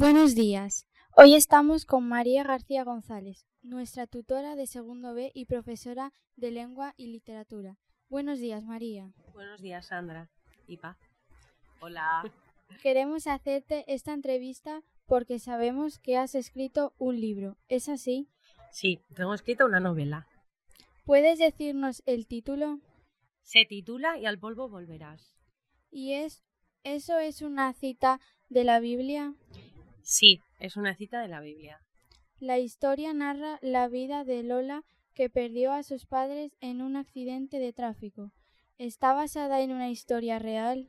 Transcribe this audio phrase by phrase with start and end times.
[0.00, 0.86] Buenos días.
[1.14, 6.94] Hoy estamos con María García González, nuestra tutora de segundo B y profesora de lengua
[6.96, 7.76] y literatura.
[8.08, 9.12] Buenos días, María.
[9.34, 10.30] Buenos días, Sandra.
[10.66, 10.96] Y pa.
[11.82, 12.22] Hola.
[12.82, 17.58] Queremos hacerte esta entrevista porque sabemos que has escrito un libro.
[17.68, 18.26] ¿Es así?
[18.72, 20.26] Sí, tengo escrita una novela.
[21.04, 22.80] ¿Puedes decirnos el título?
[23.42, 25.36] Se titula Y al polvo volverás.
[25.90, 26.42] ¿Y es
[26.84, 29.34] eso es una cita de la Biblia?
[30.10, 31.78] Sí, es una cita de la Biblia.
[32.40, 34.82] La historia narra la vida de Lola
[35.14, 38.32] que perdió a sus padres en un accidente de tráfico.
[38.76, 40.88] ¿Está basada en una historia real?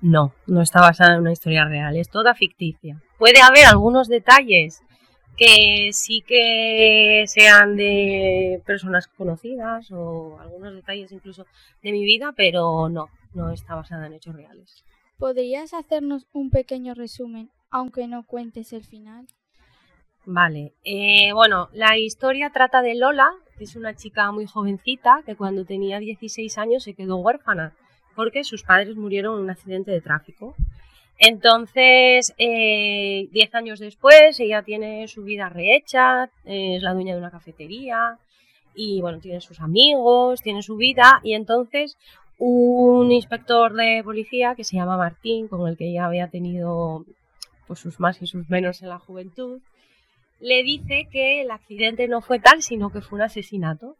[0.00, 3.02] No, no está basada en una historia real, es toda ficticia.
[3.18, 4.80] Puede haber algunos detalles
[5.36, 11.46] que sí que sean de personas conocidas o algunos detalles incluso
[11.82, 14.84] de mi vida, pero no, no está basada en hechos reales.
[15.18, 19.26] ¿Podrías hacernos un pequeño resumen, aunque no cuentes el final?
[20.26, 25.34] Vale, eh, bueno, la historia trata de Lola, que es una chica muy jovencita que
[25.34, 27.74] cuando tenía 16 años se quedó huérfana
[28.14, 30.54] porque sus padres murieron en un accidente de tráfico.
[31.18, 37.30] Entonces, eh, diez años después, ella tiene su vida rehecha, es la dueña de una
[37.30, 38.18] cafetería
[38.74, 41.96] y, bueno, tiene sus amigos, tiene su vida y entonces
[42.38, 47.04] un inspector de policía que se llama Martín, con el que ella había tenido
[47.70, 49.60] pues, sus más y sus menos en la juventud,
[50.40, 53.94] le dice que el accidente no fue tal, sino que fue un asesinato.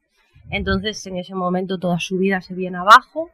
[0.50, 3.30] Entonces, en ese momento toda su vida se viene abajo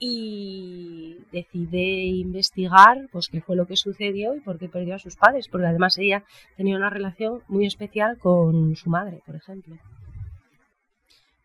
[0.00, 5.14] y decide investigar pues qué fue lo que sucedió y por qué perdió a sus
[5.14, 6.24] padres, porque además ella
[6.56, 9.76] tenía una relación muy especial con su madre, por ejemplo.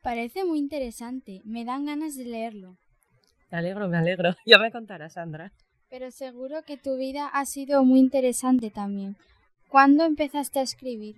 [0.01, 2.75] Parece muy interesante, me dan ganas de leerlo.
[3.51, 4.33] Me alegro, me alegro.
[4.47, 5.51] Ya me contarás, Sandra.
[5.91, 9.17] Pero seguro que tu vida ha sido muy interesante también.
[9.67, 11.17] ¿Cuándo empezaste a escribir?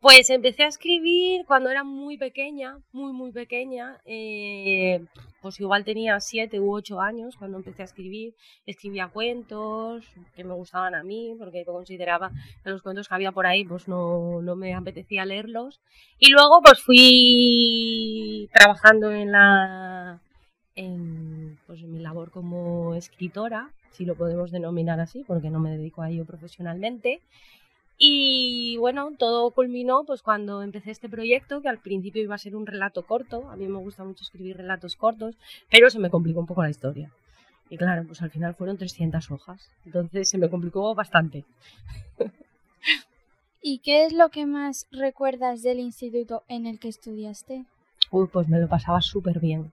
[0.00, 4.00] Pues empecé a escribir cuando era muy pequeña, muy, muy pequeña.
[4.06, 5.04] Eh,
[5.42, 8.34] pues igual tenía siete u ocho años cuando empecé a escribir.
[8.64, 12.30] Escribía cuentos que me gustaban a mí, porque consideraba
[12.62, 15.82] que los cuentos que había por ahí pues no, no me apetecía leerlos.
[16.18, 20.22] Y luego pues fui trabajando en la
[20.76, 25.76] en, pues, en mi labor como escritora, si lo podemos denominar así, porque no me
[25.76, 27.20] dedico a ello profesionalmente.
[27.96, 32.56] Y bueno, todo culminó pues cuando empecé este proyecto, que al principio iba a ser
[32.56, 35.36] un relato corto, a mí me gusta mucho escribir relatos cortos,
[35.70, 37.12] pero se me complicó un poco la historia.
[37.70, 41.44] Y claro, pues al final fueron 300 hojas, entonces se me complicó bastante.
[43.62, 47.64] ¿Y qué es lo que más recuerdas del instituto en el que estudiaste?
[48.10, 49.72] Uy, pues me lo pasaba súper bien.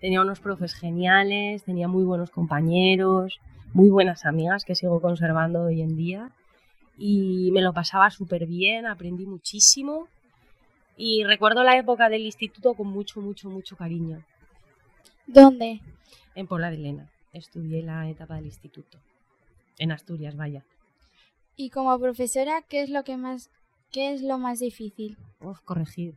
[0.00, 3.38] Tenía unos profes geniales, tenía muy buenos compañeros,
[3.74, 6.30] muy buenas amigas que sigo conservando hoy en día
[6.96, 10.08] y me lo pasaba súper bien, aprendí muchísimo
[10.96, 14.24] y recuerdo la época del instituto con mucho, mucho, mucho cariño.
[15.26, 15.80] ¿Dónde?
[16.34, 17.10] En Pola de Lena.
[17.32, 18.98] Estudié la etapa del instituto.
[19.78, 20.64] En Asturias, vaya.
[21.56, 23.50] Y como profesora, ¿qué es lo que más
[23.92, 25.16] qué es lo más difícil?
[25.40, 26.14] Uf, corregir.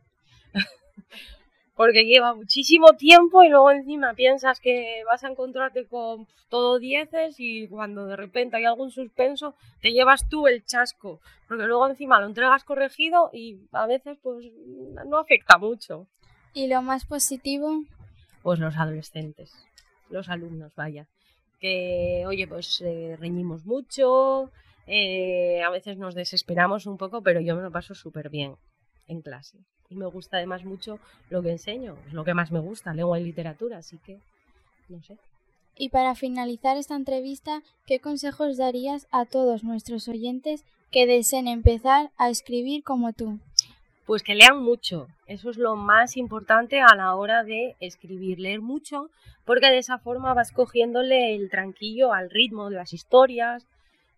[1.74, 7.36] porque lleva muchísimo tiempo y luego encima piensas que vas a encontrarte con todo dieces
[7.38, 12.20] y cuando de repente hay algún suspenso te llevas tú el chasco, porque luego encima
[12.20, 14.46] lo entregas corregido y a veces pues
[15.06, 16.06] no afecta mucho.
[16.52, 17.82] ¿Y lo más positivo?
[18.42, 19.52] Pues los adolescentes,
[20.10, 21.08] los alumnos, vaya.
[21.60, 24.52] Que, oye, pues eh, reñimos mucho,
[24.86, 28.54] eh, a veces nos desesperamos un poco, pero yo me lo paso súper bien
[29.08, 29.58] en clase.
[29.90, 30.98] Y me gusta además mucho
[31.30, 34.18] lo que enseño, es lo que más me gusta, lengua y literatura, así que
[34.88, 35.16] no sé.
[35.76, 42.10] Y para finalizar esta entrevista, ¿qué consejos darías a todos nuestros oyentes que deseen empezar
[42.16, 43.40] a escribir como tú?
[44.06, 48.60] Pues que lean mucho, eso es lo más importante a la hora de escribir, leer
[48.60, 49.10] mucho,
[49.44, 53.66] porque de esa forma vas cogiéndole el tranquillo al ritmo de las historias,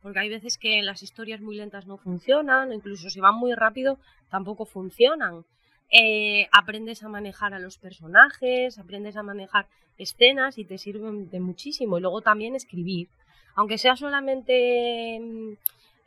[0.03, 3.99] porque hay veces que las historias muy lentas no funcionan, incluso si van muy rápido
[4.29, 5.45] tampoco funcionan.
[5.91, 9.67] Eh, aprendes a manejar a los personajes, aprendes a manejar
[9.99, 11.99] escenas y te sirven de muchísimo.
[11.99, 13.09] Y luego también escribir,
[13.55, 15.53] aunque sea solamente, mm,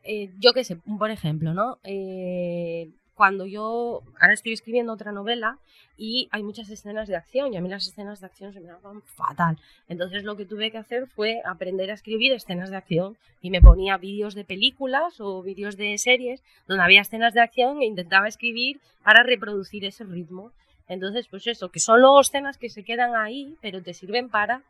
[0.04, 1.80] eh, yo qué sé, por ejemplo, ¿no?
[1.84, 5.58] Eh, cuando yo ahora estoy escribiendo otra novela
[5.98, 8.68] y hay muchas escenas de acción y a mí las escenas de acción se me
[8.68, 9.58] dan fatal.
[9.90, 13.60] Entonces lo que tuve que hacer fue aprender a escribir escenas de acción y me
[13.60, 18.30] ponía vídeos de películas o vídeos de series donde había escenas de acción e intentaba
[18.30, 20.54] escribir para reproducir ese ritmo.
[20.88, 24.62] Entonces, pues eso, que son luego escenas que se quedan ahí, pero te sirven para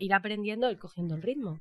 [0.00, 1.60] ir aprendiendo y cogiendo el ritmo.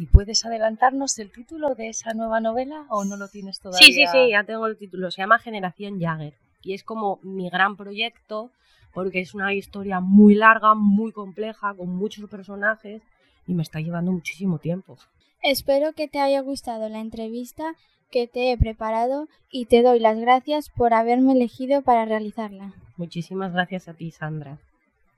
[0.00, 3.86] ¿Y puedes adelantarnos el título de esa nueva novela o no lo tienes todavía?
[3.86, 5.10] Sí, sí, sí, ya tengo el título.
[5.10, 6.32] Se llama Generación Jagger
[6.62, 8.50] y es como mi gran proyecto
[8.94, 13.02] porque es una historia muy larga, muy compleja, con muchos personajes
[13.46, 14.96] y me está llevando muchísimo tiempo.
[15.42, 17.74] Espero que te haya gustado la entrevista
[18.10, 22.72] que te he preparado y te doy las gracias por haberme elegido para realizarla.
[22.96, 24.56] Muchísimas gracias a ti, Sandra.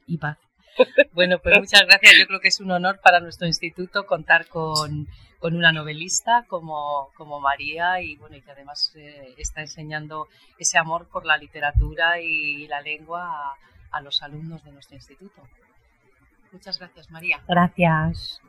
[0.09, 0.39] Y paz.
[1.13, 2.15] Bueno, pues muchas gracias.
[2.19, 5.09] Yo creo que es un honor para nuestro instituto contar con,
[5.41, 10.29] una novelista como, como, María y, bueno, y que además eh, está enseñando
[10.59, 13.57] ese amor por la literatura y la lengua
[13.91, 15.43] a los alumnos de nuestro instituto.
[16.53, 17.41] Muchas gracias, María.
[17.49, 18.42] Gracias.